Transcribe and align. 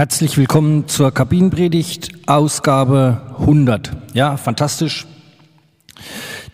Herzlich 0.00 0.38
willkommen 0.38 0.88
zur 0.88 1.12
Kabinenpredigt, 1.12 2.26
Ausgabe 2.26 3.20
100. 3.38 3.90
Ja, 4.14 4.38
fantastisch. 4.38 5.06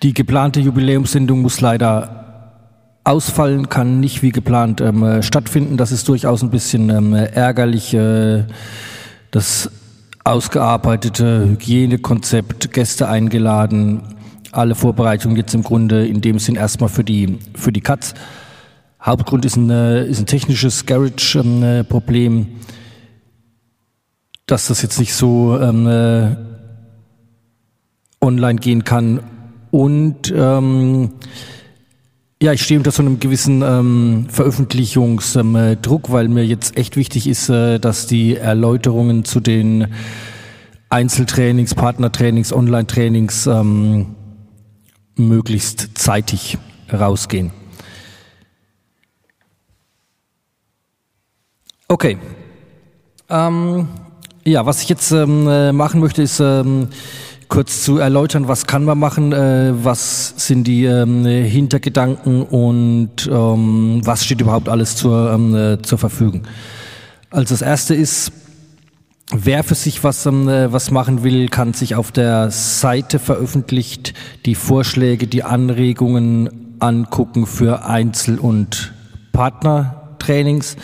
Die 0.02 0.14
geplante 0.14 0.58
Jubiläumssendung 0.58 1.42
muss 1.42 1.60
leider 1.60 2.64
ausfallen, 3.04 3.68
kann 3.68 4.00
nicht 4.00 4.24
wie 4.24 4.32
geplant 4.32 4.80
ähm, 4.80 5.04
äh, 5.04 5.22
stattfinden. 5.22 5.76
Das 5.76 5.92
ist 5.92 6.08
durchaus 6.08 6.42
ein 6.42 6.50
bisschen 6.50 6.90
ähm, 6.90 7.14
ärgerlich. 7.14 7.94
Äh, 7.94 8.46
das 9.30 9.70
ausgearbeitete 10.24 11.48
Hygienekonzept, 11.48 12.72
Gäste 12.72 13.08
eingeladen, 13.08 14.16
alle 14.50 14.74
Vorbereitungen 14.74 15.36
jetzt 15.36 15.54
im 15.54 15.62
Grunde 15.62 16.04
in 16.04 16.20
dem 16.20 16.40
Sinn 16.40 16.56
erstmal 16.56 16.88
für 16.88 17.04
die, 17.04 17.38
für 17.54 17.70
die 17.70 17.80
Katz. 17.80 18.14
Hauptgrund 19.00 19.44
ist 19.44 19.54
ein, 19.54 19.70
äh, 19.70 20.04
ist 20.04 20.18
ein 20.18 20.26
technisches 20.26 20.84
Garage-Problem. 20.84 22.32
Ähm, 22.34 22.42
äh, 22.42 22.75
dass 24.46 24.68
das 24.68 24.82
jetzt 24.82 24.98
nicht 24.98 25.14
so 25.14 25.58
ähm, 25.60 25.86
äh, 25.86 26.36
online 28.20 28.60
gehen 28.60 28.84
kann. 28.84 29.20
Und 29.70 30.32
ähm, 30.34 31.12
ja, 32.40 32.52
ich 32.52 32.62
stehe 32.62 32.78
unter 32.78 32.90
so 32.92 33.02
einem 33.02 33.18
gewissen 33.18 33.62
ähm, 33.62 34.26
Veröffentlichungsdruck, 34.28 36.12
weil 36.12 36.28
mir 36.28 36.44
jetzt 36.46 36.76
echt 36.76 36.96
wichtig 36.96 37.26
ist, 37.26 37.48
äh, 37.48 37.78
dass 37.78 38.06
die 38.06 38.36
Erläuterungen 38.36 39.24
zu 39.24 39.40
den 39.40 39.88
Einzeltrainings, 40.88 41.74
Partnertrainings, 41.74 42.52
Online-Trainings 42.52 43.46
ähm, 43.46 44.14
möglichst 45.16 45.98
zeitig 45.98 46.58
rausgehen. 46.92 47.50
Okay. 51.88 52.18
Ähm, 53.28 53.88
ja, 54.46 54.64
was 54.64 54.82
ich 54.82 54.88
jetzt 54.88 55.10
ähm, 55.10 55.48
äh, 55.48 55.72
machen 55.72 56.00
möchte, 56.00 56.22
ist 56.22 56.40
ähm, 56.40 56.88
kurz 57.48 57.82
zu 57.82 57.98
erläutern, 57.98 58.46
was 58.46 58.66
kann 58.66 58.84
man 58.84 58.98
machen, 58.98 59.32
äh, 59.32 59.72
was 59.82 60.34
sind 60.36 60.64
die 60.64 60.84
ähm, 60.84 61.24
Hintergedanken 61.26 62.42
und 62.42 63.28
ähm, 63.30 64.00
was 64.04 64.24
steht 64.24 64.40
überhaupt 64.40 64.68
alles 64.68 64.94
zur, 64.96 65.32
ähm, 65.32 65.54
äh, 65.54 65.82
zur 65.82 65.98
Verfügung. 65.98 66.42
Also 67.30 67.54
das 67.54 67.62
erste 67.62 67.94
ist, 67.94 68.30
wer 69.32 69.64
für 69.64 69.74
sich 69.74 70.04
was, 70.04 70.24
ähm, 70.26 70.48
äh, 70.48 70.72
was 70.72 70.92
machen 70.92 71.24
will, 71.24 71.48
kann 71.48 71.74
sich 71.74 71.96
auf 71.96 72.12
der 72.12 72.52
Seite 72.52 73.18
veröffentlicht 73.18 74.14
die 74.44 74.54
Vorschläge, 74.54 75.26
die 75.26 75.42
Anregungen 75.42 76.76
angucken 76.78 77.46
für 77.46 77.84
Einzel- 77.84 78.38
und 78.38 78.92
Partnertrainings 79.32 80.76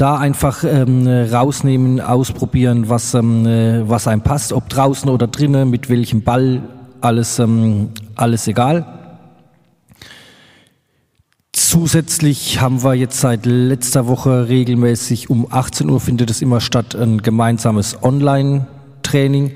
da 0.00 0.16
einfach 0.16 0.64
ähm, 0.64 1.06
rausnehmen, 1.06 2.00
ausprobieren, 2.00 2.88
was, 2.88 3.12
ähm, 3.12 3.46
äh, 3.46 3.88
was 3.88 4.08
einem 4.08 4.22
passt, 4.22 4.52
ob 4.52 4.68
draußen 4.70 5.10
oder 5.10 5.26
drinnen, 5.26 5.68
mit 5.68 5.90
welchem 5.90 6.22
Ball, 6.22 6.62
alles, 7.02 7.38
ähm, 7.38 7.90
alles 8.14 8.46
egal. 8.46 8.86
Zusätzlich 11.52 12.60
haben 12.60 12.82
wir 12.82 12.94
jetzt 12.94 13.20
seit 13.20 13.44
letzter 13.44 14.06
Woche 14.06 14.48
regelmäßig 14.48 15.28
um 15.28 15.46
18 15.50 15.90
Uhr 15.90 16.00
findet 16.00 16.30
es 16.30 16.40
immer 16.40 16.60
statt 16.60 16.94
ein 16.94 17.20
gemeinsames 17.20 18.02
Online-Training. 18.02 19.52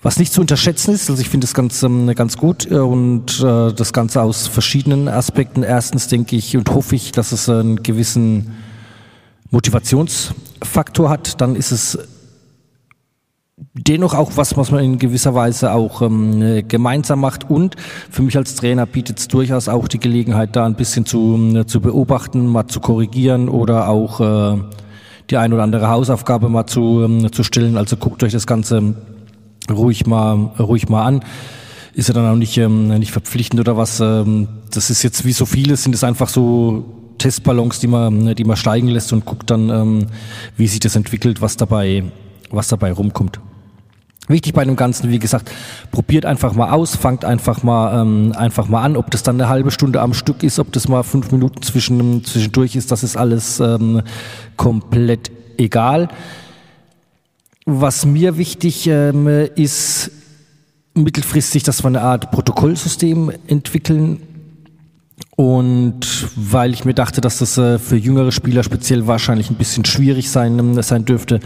Was 0.00 0.18
nicht 0.18 0.32
zu 0.32 0.40
unterschätzen 0.40 0.94
ist, 0.94 1.10
also 1.10 1.20
ich 1.20 1.28
finde 1.28 1.44
es 1.44 1.52
ganz, 1.52 1.82
ähm, 1.82 2.14
ganz 2.14 2.38
gut 2.38 2.70
äh, 2.70 2.76
und 2.76 3.40
äh, 3.40 3.72
das 3.74 3.92
Ganze 3.92 4.22
aus 4.22 4.46
verschiedenen 4.46 5.08
Aspekten. 5.08 5.62
Erstens 5.62 6.08
denke 6.08 6.34
ich 6.34 6.56
und 6.56 6.70
hoffe 6.70 6.96
ich, 6.96 7.12
dass 7.12 7.32
es 7.32 7.48
einen 7.48 7.82
gewissen 7.82 8.54
Motivationsfaktor 9.54 11.08
hat, 11.08 11.40
dann 11.40 11.56
ist 11.56 11.70
es 11.70 11.98
dennoch 13.72 14.14
auch 14.14 14.32
was, 14.36 14.56
was 14.56 14.70
man 14.70 14.84
in 14.84 14.98
gewisser 14.98 15.34
Weise 15.34 15.72
auch 15.72 16.02
ähm, 16.02 16.64
gemeinsam 16.68 17.20
macht. 17.20 17.48
Und 17.48 17.76
für 18.10 18.22
mich 18.22 18.36
als 18.36 18.56
Trainer 18.56 18.86
bietet 18.86 19.18
es 19.18 19.28
durchaus 19.28 19.68
auch 19.68 19.88
die 19.88 20.00
Gelegenheit, 20.00 20.56
da 20.56 20.66
ein 20.66 20.74
bisschen 20.74 21.06
zu, 21.06 21.54
äh, 21.54 21.66
zu 21.66 21.80
beobachten, 21.80 22.46
mal 22.46 22.66
zu 22.66 22.80
korrigieren 22.80 23.48
oder 23.48 23.88
auch 23.88 24.20
äh, 24.20 24.58
die 25.30 25.36
ein 25.36 25.52
oder 25.52 25.62
andere 25.62 25.88
Hausaufgabe 25.88 26.48
mal 26.48 26.66
zu, 26.66 27.02
ähm, 27.04 27.32
zu 27.32 27.44
stellen. 27.44 27.76
Also 27.76 27.96
guckt 27.96 28.22
euch 28.22 28.32
das 28.32 28.46
Ganze 28.46 28.94
ruhig 29.70 30.06
mal, 30.06 30.34
ruhig 30.58 30.88
mal 30.88 31.04
an. 31.04 31.20
Ist 31.94 32.08
ja 32.08 32.14
dann 32.14 32.28
auch 32.28 32.36
nicht, 32.36 32.58
ähm, 32.58 32.88
nicht 32.88 33.12
verpflichtend 33.12 33.60
oder 33.60 33.76
was. 33.76 34.00
Ähm, 34.00 34.48
das 34.72 34.90
ist 34.90 35.04
jetzt 35.04 35.24
wie 35.24 35.32
so 35.32 35.46
vieles, 35.46 35.84
sind 35.84 35.94
es 35.94 36.02
einfach 36.02 36.28
so 36.28 37.03
Testballons, 37.18 37.80
die 37.80 37.86
man, 37.86 38.34
die 38.34 38.44
man 38.44 38.56
steigen 38.56 38.88
lässt 38.88 39.12
und 39.12 39.24
guckt 39.24 39.50
dann, 39.50 39.70
ähm, 39.70 40.06
wie 40.56 40.66
sich 40.66 40.80
das 40.80 40.96
entwickelt, 40.96 41.40
was 41.40 41.56
dabei, 41.56 42.04
was 42.50 42.68
dabei 42.68 42.92
rumkommt. 42.92 43.40
Wichtig 44.26 44.54
bei 44.54 44.64
dem 44.64 44.76
Ganzen, 44.76 45.10
wie 45.10 45.18
gesagt, 45.18 45.50
probiert 45.90 46.24
einfach 46.24 46.54
mal 46.54 46.70
aus, 46.70 46.96
fangt 46.96 47.26
einfach 47.26 47.62
mal, 47.62 48.00
ähm, 48.00 48.32
einfach 48.34 48.68
mal 48.68 48.82
an, 48.82 48.96
ob 48.96 49.10
das 49.10 49.22
dann 49.22 49.38
eine 49.38 49.50
halbe 49.50 49.70
Stunde 49.70 50.00
am 50.00 50.14
Stück 50.14 50.42
ist, 50.42 50.58
ob 50.58 50.72
das 50.72 50.88
mal 50.88 51.02
fünf 51.02 51.30
Minuten 51.30 51.60
zwischen, 51.60 52.24
zwischendurch 52.24 52.74
ist, 52.74 52.90
das 52.90 53.02
ist 53.02 53.18
alles 53.18 53.60
ähm, 53.60 54.00
komplett 54.56 55.30
egal. 55.58 56.08
Was 57.66 58.06
mir 58.06 58.38
wichtig 58.38 58.86
ähm, 58.86 59.26
ist, 59.56 60.10
mittelfristig, 60.94 61.62
dass 61.62 61.82
wir 61.82 61.88
eine 61.88 62.00
Art 62.00 62.30
Protokollsystem 62.30 63.30
entwickeln, 63.46 64.22
und 65.36 66.28
weil 66.36 66.72
ich 66.72 66.84
mir 66.84 66.94
dachte, 66.94 67.20
dass 67.20 67.38
das 67.38 67.58
äh, 67.58 67.78
für 67.78 67.96
jüngere 67.96 68.30
Spieler 68.30 68.62
speziell 68.62 69.06
wahrscheinlich 69.06 69.50
ein 69.50 69.56
bisschen 69.56 69.84
schwierig 69.84 70.30
sein, 70.30 70.58
ähm, 70.58 70.80
sein 70.82 71.04
dürfte, 71.04 71.40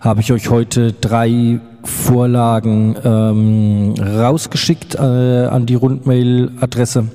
habe 0.00 0.20
ich 0.20 0.32
euch 0.32 0.50
heute 0.50 0.92
drei 0.92 1.60
Vorlagen 1.84 2.96
ähm, 3.04 3.94
rausgeschickt 3.98 4.96
äh, 4.96 4.98
an 5.46 5.66
die 5.66 5.74
Rundmail-Adresse 5.74 7.06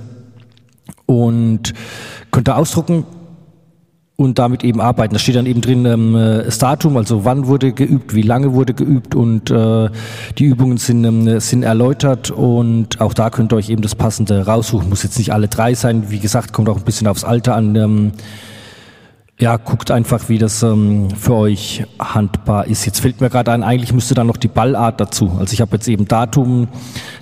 und 1.06 1.74
könnt 2.32 2.50
ihr 2.50 2.58
ausdrucken 2.58 3.06
und 4.18 4.40
damit 4.40 4.64
eben 4.64 4.82
arbeiten. 4.82 5.14
Da 5.14 5.20
steht 5.20 5.36
dann 5.36 5.46
eben 5.46 5.62
drin 5.62 5.86
ähm, 5.86 6.16
äh, 6.16 6.44
das 6.44 6.58
Datum, 6.58 6.98
also 6.98 7.24
wann 7.24 7.46
wurde 7.46 7.72
geübt, 7.72 8.16
wie 8.16 8.24
lange 8.24 8.54
wurde 8.54 8.74
geübt 8.74 9.14
und 9.14 9.52
äh, 9.52 9.90
die 10.40 10.46
Übungen 10.46 10.78
sind, 10.78 11.06
ähm, 11.06 11.40
sind 11.40 11.62
erläutert 11.62 12.32
und 12.32 13.00
auch 13.00 13.14
da 13.14 13.30
könnt 13.30 13.54
ihr 13.54 13.58
euch 13.58 13.70
eben 13.70 13.84
das 13.84 13.94
Passende 13.94 14.48
raussuchen. 14.48 14.90
Muss 14.90 15.04
jetzt 15.04 15.20
nicht 15.20 15.34
alle 15.34 15.48
drei 15.48 15.76
sein. 15.76 16.10
Wie 16.10 16.18
gesagt, 16.18 16.52
kommt 16.52 16.68
auch 16.68 16.78
ein 16.78 16.84
bisschen 16.84 17.08
aufs 17.08 17.24
Alter 17.24 17.56
an. 17.56 17.76
Ähm, 17.76 18.12
ja, 19.40 19.58
guckt 19.58 19.92
einfach, 19.92 20.30
wie 20.30 20.40
das 20.40 20.64
ähm, 20.64 21.12
für 21.12 21.36
euch 21.36 21.86
handbar 22.00 22.66
ist. 22.66 22.88
Jetzt 22.88 23.02
fällt 23.02 23.22
mir 23.22 23.30
gerade 23.30 23.52
ein, 23.52 23.62
eigentlich 23.62 23.94
müsste 23.94 24.16
da 24.16 24.24
noch 24.24 24.38
die 24.38 24.48
Ballart 24.48 25.00
dazu. 25.00 25.38
Also 25.40 25.54
ich 25.54 25.62
habe 25.62 25.76
jetzt 25.76 25.88
eben 25.88 26.08
Datum, 26.08 26.70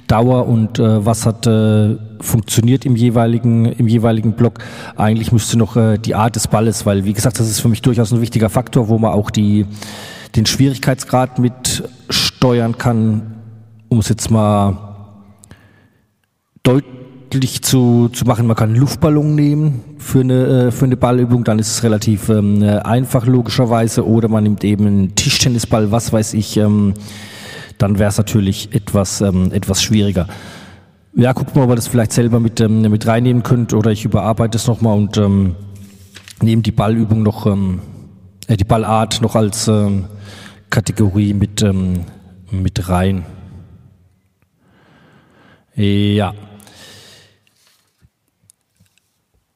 Dauer 0.07 0.47
und 0.47 0.79
äh, 0.79 1.05
was 1.05 1.25
hat 1.25 1.47
äh, 1.47 1.95
funktioniert 2.21 2.85
im 2.85 2.95
jeweiligen, 2.95 3.65
im 3.65 3.87
jeweiligen 3.87 4.33
Block. 4.33 4.59
Eigentlich 4.95 5.31
müsste 5.31 5.57
noch 5.57 5.75
äh, 5.75 5.97
die 5.97 6.15
Art 6.15 6.35
des 6.35 6.47
Balles, 6.47 6.85
weil 6.85 7.05
wie 7.05 7.13
gesagt, 7.13 7.39
das 7.39 7.49
ist 7.49 7.59
für 7.59 7.69
mich 7.69 7.81
durchaus 7.81 8.11
ein 8.11 8.21
wichtiger 8.21 8.49
Faktor, 8.49 8.87
wo 8.89 8.97
man 8.97 9.11
auch 9.11 9.31
die, 9.31 9.65
den 10.35 10.45
Schwierigkeitsgrad 10.45 11.39
mit 11.39 11.83
steuern 12.09 12.77
kann, 12.77 13.35
um 13.89 13.99
es 13.99 14.09
jetzt 14.09 14.29
mal 14.29 14.77
deutlich 16.61 17.63
zu, 17.63 18.09
zu 18.09 18.25
machen. 18.25 18.47
Man 18.47 18.55
kann 18.55 18.69
einen 18.69 18.79
Luftballon 18.79 19.35
nehmen 19.35 19.81
für 19.97 20.21
eine, 20.21 20.67
äh, 20.67 20.71
für 20.71 20.85
eine 20.85 20.97
Ballübung, 20.97 21.43
dann 21.43 21.59
ist 21.59 21.69
es 21.69 21.83
relativ 21.83 22.29
ähm, 22.29 22.61
äh, 22.61 22.77
einfach 22.79 23.25
logischerweise. 23.25 24.05
Oder 24.05 24.27
man 24.27 24.43
nimmt 24.43 24.63
eben 24.63 24.85
einen 24.85 25.15
Tischtennisball, 25.15 25.91
was 25.91 26.13
weiß 26.13 26.33
ich, 26.33 26.57
ähm, 26.57 26.93
dann 27.77 27.99
wäre 27.99 28.09
es 28.09 28.17
natürlich 28.17 28.73
etwas, 28.73 29.21
ähm, 29.21 29.51
etwas 29.51 29.81
schwieriger. 29.81 30.27
Ja, 31.13 31.31
guckt 31.33 31.55
mal, 31.55 31.63
ob 31.63 31.69
ihr 31.69 31.75
das 31.75 31.87
vielleicht 31.87 32.11
selber 32.11 32.39
mit, 32.39 32.59
ähm, 32.59 32.81
mit 32.81 33.07
reinnehmen 33.07 33.43
könnt 33.43 33.73
oder 33.73 33.91
ich 33.91 34.05
überarbeite 34.05 34.57
es 34.57 34.67
nochmal 34.67 34.97
und 34.97 35.17
ähm, 35.17 35.55
nehme 36.41 36.61
die 36.61 36.71
Ballübung 36.71 37.23
noch, 37.23 37.45
ähm, 37.45 37.79
äh, 38.47 38.57
die 38.57 38.65
Ballart 38.65 39.21
noch 39.21 39.35
als 39.35 39.67
ähm, 39.67 40.05
Kategorie 40.69 41.33
mit, 41.33 41.61
ähm, 41.61 42.01
mit 42.51 42.89
rein. 42.89 43.25
Ja. 45.75 46.33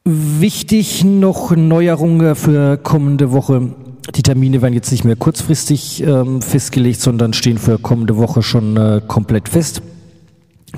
Wichtig 0.04 1.04
noch 1.04 1.54
Neuerungen 1.56 2.34
für 2.34 2.76
kommende 2.78 3.32
Woche. 3.32 3.74
Die 4.14 4.22
Termine 4.22 4.60
werden 4.60 4.74
jetzt 4.74 4.90
nicht 4.90 5.04
mehr 5.04 5.16
kurzfristig 5.16 6.02
ähm, 6.02 6.42
festgelegt, 6.42 7.00
sondern 7.00 7.32
stehen 7.32 7.58
für 7.58 7.78
kommende 7.78 8.16
Woche 8.16 8.42
schon 8.42 8.76
äh, 8.76 9.00
komplett 9.06 9.48
fest. 9.48 9.82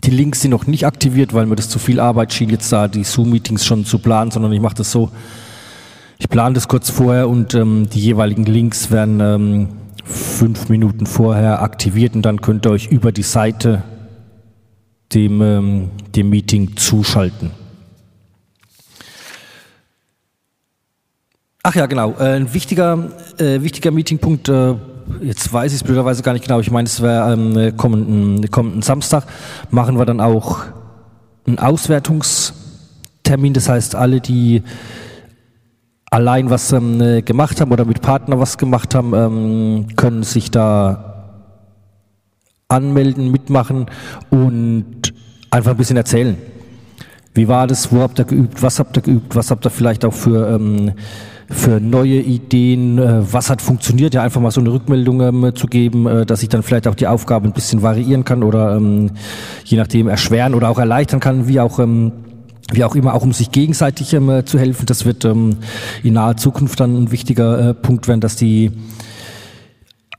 Die 0.05 0.11
Links 0.11 0.41
sind 0.41 0.51
noch 0.51 0.67
nicht 0.67 0.87
aktiviert, 0.87 1.33
weil 1.35 1.47
mir 1.47 1.57
das 1.57 1.69
zu 1.69 1.79
viel 1.79 2.01
Arbeit 2.01 2.33
schien, 2.33 2.51
jetzt 2.51 2.73
da 2.73 2.89
die 2.89 3.05
Zoom-Meetings 3.05 3.65
schon 3.65 3.85
zu 3.85 3.99
planen, 3.99 4.31
sondern 4.31 4.53
ich 4.53 4.61
mache 4.61 4.75
das 4.75 4.91
so. 4.91 5.11
Ich 6.19 6.29
plane 6.29 6.55
das 6.55 6.69
kurz 6.69 6.91
vorher 6.91 7.29
und 7.29 7.55
ähm, 7.55 7.89
die 7.93 8.01
jeweiligen 8.01 8.45
Links 8.45 8.91
werden 8.91 9.21
ähm, 9.21 9.69
fünf 10.05 10.69
Minuten 10.69 11.07
vorher 11.07 11.63
aktiviert 11.63 12.15
und 12.15 12.23
dann 12.23 12.41
könnt 12.41 12.67
ihr 12.67 12.71
euch 12.71 12.89
über 12.89 13.13
die 13.13 13.23
Seite 13.23 13.83
dem, 15.15 15.43
ähm, 15.43 15.91
dem 16.15 16.31
Meeting 16.31 16.77
zuschalten. 16.77 17.51
Ach 21.65 21.77
ja, 21.77 21.87
genau. 21.87 22.17
Äh, 22.19 22.35
ein 22.35 22.55
wichtiger, 22.55 23.11
äh, 23.39 23.63
wichtiger 23.63 23.93
Meetingpunkt, 23.93 24.49
äh, 24.49 24.75
jetzt 25.21 25.53
weiß 25.53 25.71
ich 25.71 25.77
es 25.77 25.85
blöderweise 25.85 26.25
gar 26.25 26.33
nicht 26.33 26.45
genau, 26.45 26.59
ich 26.59 26.73
meine, 26.73 26.87
es 26.87 27.01
wäre 27.01 27.33
ähm, 27.33 27.77
kommenden, 27.77 28.51
kommenden 28.51 28.83
Samstag, 28.83 29.27
machen 29.71 29.97
wir 29.97 30.05
dann 30.05 30.21
auch 30.21 30.65
einen 31.47 31.61
Auswertungstermin. 31.61 33.55
Das 33.55 33.69
heißt, 33.69 33.95
alle, 33.95 34.21
die 34.21 34.65
allein 36.11 36.51
was 36.51 36.73
ähm, 36.73 37.25
gemacht 37.25 37.61
haben 37.61 37.71
oder 37.71 37.85
mit 37.85 38.03
Partner 38.03 38.41
was 38.41 38.59
gemacht 38.59 38.97
haben, 38.97 39.15
ähm, 39.15 39.87
können 39.95 40.25
sich 40.25 40.51
da 40.51 41.45
anmelden, 42.67 43.31
mitmachen 43.31 43.87
und 44.31 45.15
einfach 45.51 45.71
ein 45.71 45.77
bisschen 45.77 45.97
erzählen. 45.97 46.37
Wie 47.35 47.47
war 47.47 47.69
das? 47.69 47.93
Wo 47.93 48.01
habt 48.01 48.19
ihr 48.19 48.25
geübt? 48.25 48.63
Was 48.63 48.81
habt 48.81 48.97
ihr 48.99 49.03
geübt? 49.03 49.37
Was 49.37 49.53
habt 49.53 49.65
ihr 49.65 49.71
vielleicht 49.71 50.05
auch 50.05 50.13
für, 50.13 50.49
ähm, 50.57 50.93
für 51.51 51.81
neue 51.81 52.21
Ideen? 52.21 52.99
Äh, 52.99 53.33
was 53.33 53.51
hat 53.51 53.63
funktioniert? 53.63 54.15
Ja, 54.15 54.23
einfach 54.23 54.41
mal 54.41 54.51
so 54.51 54.61
eine 54.61 54.73
Rückmeldung 54.73 55.21
ähm, 55.21 55.53
zu 55.55 55.67
geben, 55.67 56.07
äh, 56.07 56.27
dass 56.27 56.43
ich 56.43 56.49
dann 56.49 56.63
vielleicht 56.63 56.89
auch 56.89 56.95
die 56.95 57.07
Aufgabe 57.07 57.47
ein 57.47 57.53
bisschen 57.53 57.83
variieren 57.83 58.25
kann 58.25 58.43
oder 58.43 58.77
ähm, 58.77 59.11
je 59.65 59.77
nachdem 59.77 60.09
erschweren 60.09 60.55
oder 60.55 60.69
auch 60.69 60.79
erleichtern 60.79 61.21
kann, 61.21 61.49
wie 61.49 61.61
auch 61.61 61.79
ähm, 61.79 62.13
wie 62.73 62.85
auch 62.85 62.95
immer, 62.95 63.15
auch 63.15 63.23
um 63.23 63.33
sich 63.33 63.51
gegenseitig 63.51 64.15
ähm, 64.15 64.43
zu 64.47 64.59
helfen. 64.59 64.87
Das 64.87 65.05
wird 65.05 65.25
ähm, 65.25 65.57
in 66.03 66.15
naher 66.15 66.37
Zukunft 66.37 66.81
dann 66.81 66.97
ein 66.97 67.13
wichtiger 67.13 67.71
äh, 67.71 67.75
Punkt 67.75 68.09
werden, 68.09 68.21
dass 68.21 68.37
die 68.37 68.71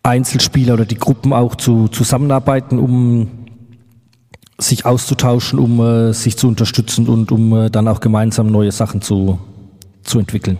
Einzelspieler 0.04 0.74
oder 0.74 0.86
die 0.86 0.98
Gruppen 0.98 1.34
auch 1.34 1.56
zu, 1.56 1.88
zusammenarbeiten, 1.88 2.78
um 2.78 3.30
sich 4.60 4.86
auszutauschen, 4.86 5.60
um 5.60 5.80
äh, 5.80 6.14
sich 6.14 6.38
zu 6.38 6.48
unterstützen 6.48 7.08
und 7.08 7.32
um 7.32 7.54
äh, 7.54 7.70
dann 7.70 7.88
auch 7.88 8.00
gemeinsam 8.00 8.48
neue 8.48 8.72
Sachen 8.72 9.02
zu, 9.02 9.40
zu 10.04 10.20
entwickeln. 10.20 10.58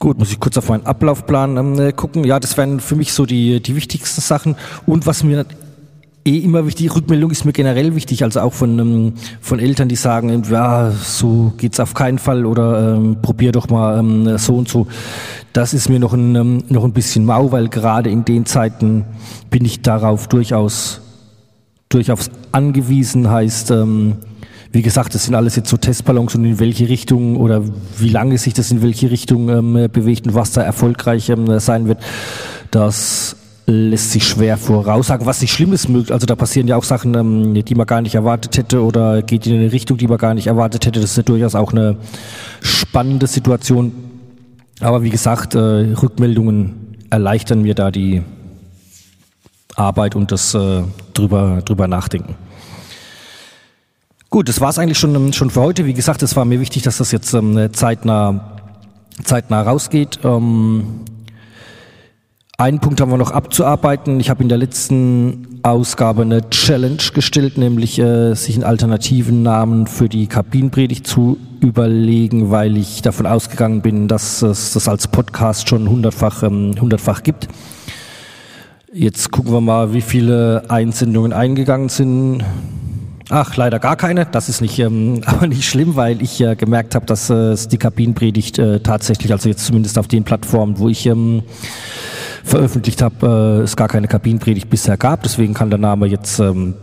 Gut, 0.00 0.18
muss 0.18 0.32
ich 0.32 0.40
kurz 0.40 0.56
auf 0.56 0.70
meinen 0.70 0.86
Ablaufplan 0.86 1.58
ähm, 1.58 1.78
äh, 1.78 1.92
gucken. 1.92 2.24
Ja, 2.24 2.40
das 2.40 2.56
wären 2.56 2.80
für 2.80 2.96
mich 2.96 3.12
so 3.12 3.26
die, 3.26 3.60
die 3.60 3.76
wichtigsten 3.76 4.22
Sachen. 4.22 4.56
Und 4.86 5.06
was 5.06 5.22
mir 5.22 5.44
eh 6.24 6.38
immer 6.38 6.66
wichtig, 6.66 6.96
Rückmeldung 6.96 7.30
ist 7.30 7.44
mir 7.44 7.52
generell 7.52 7.94
wichtig, 7.94 8.24
also 8.24 8.40
auch 8.40 8.54
von, 8.54 8.78
ähm, 8.78 9.12
von 9.42 9.58
Eltern, 9.58 9.90
die 9.90 9.96
sagen, 9.96 10.42
ja, 10.50 10.90
so 10.90 11.52
geht's 11.58 11.80
auf 11.80 11.92
keinen 11.92 12.18
Fall 12.18 12.46
oder 12.46 12.96
ähm, 12.96 13.18
probier 13.20 13.52
doch 13.52 13.68
mal 13.68 13.98
ähm, 13.98 14.38
so 14.38 14.56
und 14.56 14.70
so. 14.70 14.86
Das 15.52 15.74
ist 15.74 15.90
mir 15.90 15.98
noch 15.98 16.14
ein, 16.14 16.34
ähm, 16.34 16.64
noch 16.70 16.84
ein 16.84 16.94
bisschen 16.94 17.26
mau, 17.26 17.52
weil 17.52 17.68
gerade 17.68 18.08
in 18.08 18.24
den 18.24 18.46
Zeiten 18.46 19.04
bin 19.50 19.66
ich 19.66 19.82
darauf 19.82 20.28
durchaus, 20.28 21.02
durchaus 21.90 22.30
angewiesen, 22.52 23.28
heißt, 23.28 23.70
ähm, 23.72 24.16
wie 24.72 24.82
gesagt, 24.82 25.14
das 25.14 25.24
sind 25.24 25.34
alles 25.34 25.56
jetzt 25.56 25.68
so 25.68 25.76
Testballons 25.76 26.34
und 26.34 26.44
in 26.44 26.60
welche 26.60 26.88
Richtung 26.88 27.36
oder 27.36 27.62
wie 27.98 28.08
lange 28.08 28.38
sich 28.38 28.54
das 28.54 28.70
in 28.70 28.82
welche 28.82 29.10
Richtung 29.10 29.48
ähm, 29.48 29.88
bewegt 29.92 30.26
und 30.26 30.34
was 30.34 30.52
da 30.52 30.62
erfolgreich 30.62 31.28
ähm, 31.28 31.58
sein 31.58 31.88
wird, 31.88 31.98
das 32.70 33.36
lässt 33.66 34.12
sich 34.12 34.26
schwer 34.26 34.56
voraussagen, 34.56 35.26
was 35.26 35.40
nicht 35.40 35.52
schlimm 35.52 35.72
ist. 35.72 35.88
Also 36.10 36.26
da 36.26 36.36
passieren 36.36 36.68
ja 36.68 36.76
auch 36.76 36.84
Sachen, 36.84 37.14
ähm, 37.14 37.64
die 37.64 37.74
man 37.74 37.86
gar 37.86 38.00
nicht 38.00 38.14
erwartet 38.14 38.56
hätte 38.56 38.82
oder 38.82 39.22
geht 39.22 39.46
in 39.46 39.54
eine 39.54 39.72
Richtung, 39.72 39.96
die 39.96 40.06
man 40.06 40.18
gar 40.18 40.34
nicht 40.34 40.46
erwartet 40.46 40.86
hätte. 40.86 41.00
Das 41.00 41.10
ist 41.10 41.16
ja 41.16 41.22
durchaus 41.22 41.54
auch 41.54 41.72
eine 41.72 41.96
spannende 42.60 43.26
Situation. 43.26 43.92
Aber 44.80 45.02
wie 45.02 45.10
gesagt, 45.10 45.54
äh, 45.54 45.58
Rückmeldungen 45.58 46.96
erleichtern 47.10 47.62
mir 47.62 47.74
da 47.74 47.90
die 47.90 48.22
Arbeit 49.74 50.16
und 50.16 50.32
das 50.32 50.54
äh, 50.54 50.82
drüber, 51.14 51.62
drüber 51.64 51.88
nachdenken. 51.88 52.34
Gut, 54.30 54.48
das 54.48 54.60
war 54.60 54.70
es 54.70 54.78
eigentlich 54.78 54.98
schon, 54.98 55.12
ähm, 55.16 55.32
schon 55.32 55.50
für 55.50 55.60
heute. 55.60 55.86
Wie 55.86 55.92
gesagt, 55.92 56.22
es 56.22 56.36
war 56.36 56.44
mir 56.44 56.60
wichtig, 56.60 56.82
dass 56.84 56.98
das 56.98 57.10
jetzt 57.10 57.34
ähm, 57.34 57.68
zeitnah, 57.72 58.58
zeitnah 59.24 59.62
rausgeht. 59.62 60.20
Ähm, 60.22 61.00
einen 62.56 62.78
Punkt 62.78 63.00
haben 63.00 63.10
wir 63.10 63.18
noch 63.18 63.32
abzuarbeiten. 63.32 64.20
Ich 64.20 64.30
habe 64.30 64.44
in 64.44 64.48
der 64.48 64.58
letzten 64.58 65.58
Ausgabe 65.64 66.22
eine 66.22 66.48
Challenge 66.48 67.02
gestellt, 67.12 67.58
nämlich 67.58 67.98
äh, 67.98 68.34
sich 68.34 68.54
einen 68.54 68.62
alternativen 68.62 69.42
Namen 69.42 69.88
für 69.88 70.08
die 70.08 70.28
Kabinenpredigt 70.28 71.08
zu 71.08 71.36
überlegen, 71.60 72.52
weil 72.52 72.76
ich 72.76 73.02
davon 73.02 73.26
ausgegangen 73.26 73.82
bin, 73.82 74.06
dass 74.06 74.42
es 74.42 74.74
das 74.74 74.86
als 74.86 75.08
Podcast 75.08 75.68
schon 75.68 75.88
hundertfach, 75.88 76.44
ähm, 76.44 76.76
hundertfach 76.80 77.24
gibt. 77.24 77.48
Jetzt 78.92 79.32
gucken 79.32 79.52
wir 79.52 79.60
mal, 79.60 79.92
wie 79.92 80.02
viele 80.02 80.70
Einsendungen 80.70 81.32
eingegangen 81.32 81.88
sind. 81.88 82.44
Ach, 83.32 83.56
leider 83.56 83.78
gar 83.78 83.94
keine. 83.94 84.26
Das 84.26 84.48
ist 84.48 84.60
nicht, 84.60 84.78
ähm, 84.80 85.22
aber 85.26 85.46
nicht 85.46 85.64
schlimm, 85.64 85.94
weil 85.96 86.20
ich 86.20 86.40
äh, 86.40 86.56
gemerkt 86.56 86.94
habe, 86.94 87.06
dass 87.06 87.30
äh, 87.30 87.56
die 87.70 87.78
Kabinenpredigt 87.78 88.58
äh, 88.58 88.80
tatsächlich, 88.80 89.32
also 89.32 89.48
jetzt 89.48 89.64
zumindest 89.64 89.98
auf 89.98 90.08
den 90.08 90.24
Plattformen, 90.24 90.78
wo 90.78 90.88
ich 90.88 91.06
ähm, 91.06 91.42
veröffentlicht 92.44 93.02
habe, 93.02 93.60
äh, 93.60 93.62
es 93.62 93.76
gar 93.76 93.88
keine 93.88 94.08
Kabinenpredigt 94.08 94.68
bisher 94.68 94.96
gab. 94.96 95.22
Deswegen 95.22 95.54
kann 95.54 95.70
der 95.70 95.78
Name 95.78 96.06
jetzt 96.06 96.40
ähm, 96.40 96.74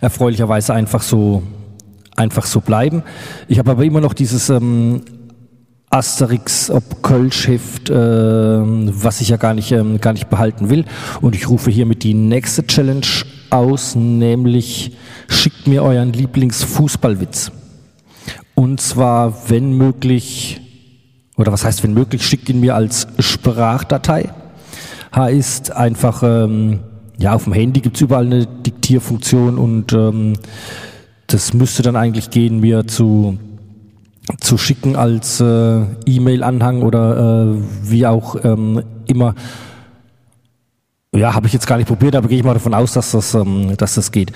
erfreulicherweise 0.00 0.74
einfach 0.74 1.02
so 1.02 1.42
einfach 2.14 2.46
so 2.46 2.60
bleiben. 2.60 3.02
Ich 3.48 3.58
habe 3.58 3.70
aber 3.70 3.84
immer 3.84 4.00
noch 4.00 4.12
dieses 4.12 4.48
ähm, 4.48 5.02
Asterix 5.92 6.70
ob 6.70 7.02
Kölsch-Heft, 7.02 7.90
äh, 7.90 7.94
was 7.94 9.20
ich 9.20 9.28
ja 9.28 9.36
gar 9.36 9.54
nicht, 9.54 9.72
ähm, 9.72 10.00
gar 10.00 10.14
nicht 10.14 10.30
behalten 10.30 10.70
will. 10.70 10.84
Und 11.20 11.34
ich 11.34 11.48
rufe 11.48 11.70
hiermit 11.70 12.02
die 12.02 12.14
nächste 12.14 12.66
Challenge 12.66 13.06
aus, 13.50 13.94
nämlich 13.94 14.96
schickt 15.28 15.66
mir 15.66 15.82
euren 15.82 16.12
Lieblingsfußballwitz. 16.12 17.52
Und 18.54 18.80
zwar, 18.80 19.50
wenn 19.50 19.76
möglich, 19.76 20.60
oder 21.36 21.52
was 21.52 21.64
heißt 21.64 21.82
wenn 21.82 21.94
möglich, 21.94 22.26
schickt 22.26 22.48
ihn 22.48 22.60
mir 22.60 22.74
als 22.74 23.06
Sprachdatei 23.18 24.30
heißt 25.14 25.72
einfach, 25.72 26.22
ähm, 26.22 26.80
ja, 27.18 27.34
auf 27.34 27.44
dem 27.44 27.52
Handy 27.52 27.80
gibt's 27.80 28.00
überall 28.00 28.26
eine 28.26 28.46
Diktierfunktion 28.46 29.58
und 29.58 29.92
ähm, 29.92 30.34
das 31.26 31.54
müsste 31.54 31.82
dann 31.82 31.96
eigentlich 31.96 32.30
gehen, 32.30 32.60
mir 32.60 32.86
zu, 32.86 33.38
zu 34.40 34.56
schicken 34.58 34.96
als 34.96 35.40
äh, 35.40 35.82
E-Mail-Anhang 36.06 36.82
oder 36.82 37.54
äh, 37.54 37.90
wie 37.90 38.06
auch 38.06 38.36
ähm, 38.44 38.82
immer. 39.06 39.34
Ja, 41.14 41.34
habe 41.34 41.46
ich 41.46 41.52
jetzt 41.52 41.66
gar 41.66 41.76
nicht 41.76 41.88
probiert, 41.88 42.16
aber 42.16 42.28
gehe 42.28 42.38
ich 42.38 42.44
mal 42.44 42.54
davon 42.54 42.74
aus, 42.74 42.92
dass 42.92 43.10
das, 43.10 43.34
ähm, 43.34 43.76
dass 43.76 43.94
das 43.94 44.12
geht. 44.12 44.32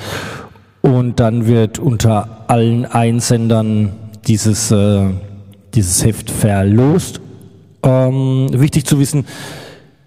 Und 0.83 1.21
dann 1.21 1.47
wird 1.47 1.79
unter 1.79 2.45
allen 2.49 2.85
Einsendern 2.85 3.93
dieses, 4.27 4.71
äh, 4.71 5.09
dieses 5.75 6.05
Heft 6.05 6.31
verlost. 6.31 7.21
Ähm, 7.83 8.49
wichtig 8.53 8.85
zu 8.87 8.99
wissen, 8.99 9.25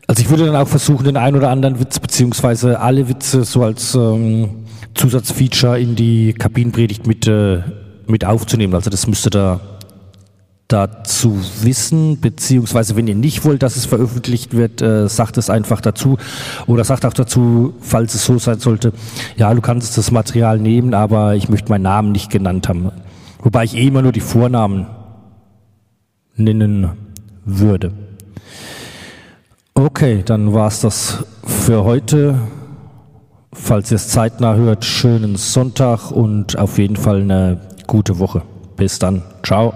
also 0.09 0.23
ich 0.23 0.29
würde 0.31 0.47
dann 0.47 0.55
auch 0.55 0.67
versuchen, 0.67 1.05
den 1.05 1.17
einen 1.17 1.37
oder 1.37 1.51
anderen 1.51 1.79
Witz 1.79 1.99
beziehungsweise 1.99 2.79
alle 2.79 3.07
Witze 3.09 3.43
so 3.43 3.61
als 3.61 3.93
ähm, 3.93 4.65
Zusatzfeature 4.95 5.79
in 5.79 5.95
die 5.95 6.33
Kabinenpredigt 6.33 7.05
mit, 7.05 7.27
äh, 7.27 7.59
mit 8.07 8.25
aufzunehmen. 8.25 8.73
Also 8.73 8.89
das 8.89 9.05
müsste 9.05 9.29
da 9.29 9.59
dazu 10.69 11.37
wissen, 11.61 12.21
beziehungsweise 12.21 12.95
wenn 12.95 13.07
ihr 13.07 13.15
nicht 13.15 13.43
wollt, 13.43 13.63
dass 13.63 13.75
es 13.75 13.87
veröffentlicht 13.87 14.55
wird, 14.55 14.81
äh, 14.81 15.09
sagt 15.09 15.37
es 15.37 15.49
einfach 15.49 15.81
dazu 15.81 16.17
oder 16.67 16.83
sagt 16.83 17.05
auch 17.05 17.13
dazu, 17.13 17.73
falls 17.81 18.13
es 18.13 18.23
so 18.23 18.37
sein 18.37 18.59
sollte, 18.59 18.93
ja, 19.35 19.53
du 19.53 19.61
kannst 19.61 19.97
das 19.97 20.11
Material 20.11 20.59
nehmen, 20.59 20.93
aber 20.93 21.35
ich 21.35 21.49
möchte 21.49 21.69
meinen 21.69 21.81
Namen 21.81 22.11
nicht 22.11 22.29
genannt 22.29 22.69
haben. 22.69 22.91
Wobei 23.41 23.63
ich 23.63 23.75
eh 23.75 23.87
immer 23.87 24.03
nur 24.03 24.11
die 24.11 24.19
Vornamen 24.19 24.85
nennen 26.35 26.89
würde. 27.45 27.91
Okay, 29.73 30.21
dann 30.23 30.53
war's 30.53 30.81
das 30.81 31.23
für 31.45 31.83
heute. 31.83 32.35
Falls 33.51 33.91
ihr 33.91 33.95
es 33.95 34.09
zeitnah 34.09 34.53
hört, 34.53 34.85
schönen 34.85 35.35
Sonntag 35.35 36.11
und 36.11 36.59
auf 36.59 36.77
jeden 36.77 36.95
Fall 36.95 37.21
eine 37.21 37.59
gute 37.87 38.19
Woche. 38.19 38.43
Bis 38.77 38.99
dann. 38.99 39.23
Ciao. 39.41 39.73